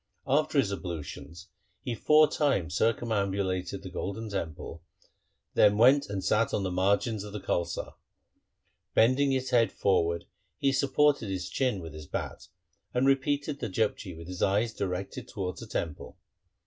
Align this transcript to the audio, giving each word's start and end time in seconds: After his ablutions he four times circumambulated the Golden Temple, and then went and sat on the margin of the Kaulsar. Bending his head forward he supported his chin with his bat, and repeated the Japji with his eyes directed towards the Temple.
After 0.25 0.57
his 0.57 0.71
ablutions 0.73 1.49
he 1.83 1.93
four 1.93 2.27
times 2.27 2.73
circumambulated 2.75 3.83
the 3.83 3.91
Golden 3.91 4.31
Temple, 4.31 4.81
and 5.03 5.11
then 5.53 5.77
went 5.77 6.07
and 6.09 6.23
sat 6.23 6.55
on 6.55 6.63
the 6.63 6.71
margin 6.71 7.23
of 7.23 7.31
the 7.33 7.39
Kaulsar. 7.39 7.93
Bending 8.95 9.29
his 9.29 9.51
head 9.51 9.71
forward 9.71 10.25
he 10.57 10.71
supported 10.71 11.29
his 11.29 11.49
chin 11.49 11.81
with 11.83 11.93
his 11.93 12.07
bat, 12.07 12.47
and 12.95 13.05
repeated 13.05 13.59
the 13.59 13.69
Japji 13.69 14.17
with 14.17 14.27
his 14.27 14.41
eyes 14.41 14.73
directed 14.73 15.27
towards 15.27 15.59
the 15.61 15.67
Temple. 15.67 16.17